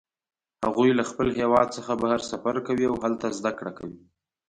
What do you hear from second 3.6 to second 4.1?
کوي